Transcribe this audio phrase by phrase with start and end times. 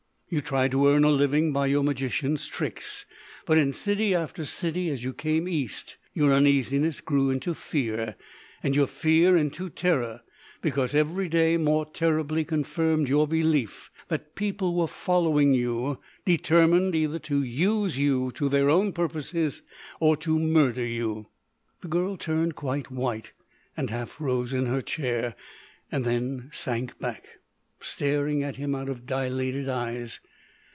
[0.33, 3.05] You tried to earn a living by your magician's tricks,
[3.45, 8.15] but in city after city, as you came East, your uneasiness grew into fear,
[8.63, 10.21] and your fear into terror,
[10.61, 17.19] because every day more terribly confirmed your belief that people were following you determined either
[17.19, 19.63] to use you to their own purposes
[19.99, 21.27] or to murder you——"
[21.81, 23.33] The girl turned quite white
[23.75, 25.35] and half rose in her chair,
[25.91, 27.27] then sank back,
[27.83, 30.19] staring at him out of dilated eyes.